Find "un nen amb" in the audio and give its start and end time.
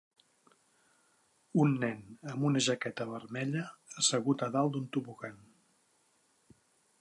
1.63-2.47